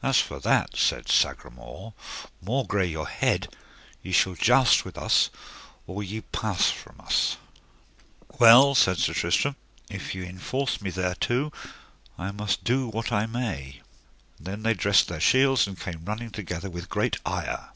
As 0.00 0.20
for 0.20 0.38
that, 0.38 0.76
said 0.76 1.08
Sagramore, 1.08 1.92
maugre 2.40 2.84
your 2.84 3.08
head, 3.08 3.48
ye 4.00 4.12
shall 4.12 4.36
joust 4.36 4.84
with 4.84 4.96
us 4.96 5.28
or 5.88 6.04
ye 6.04 6.20
pass 6.20 6.70
from 6.70 7.00
us. 7.00 7.36
Well, 8.38 8.76
said 8.76 8.98
Sir 8.98 9.12
Tristram, 9.12 9.56
if 9.90 10.14
ye 10.14 10.24
enforce 10.24 10.80
me 10.80 10.90
thereto 10.92 11.52
I 12.16 12.30
must 12.30 12.62
do 12.62 12.86
what 12.86 13.10
I 13.10 13.26
may. 13.26 13.80
And 14.38 14.46
then 14.46 14.62
they 14.62 14.74
dressed 14.74 15.08
their 15.08 15.18
shields, 15.18 15.66
and 15.66 15.80
came 15.80 16.04
running 16.04 16.30
together 16.30 16.70
with 16.70 16.88
great 16.88 17.16
ire. 17.26 17.70